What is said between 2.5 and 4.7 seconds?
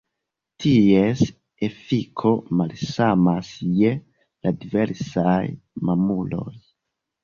malsamas je la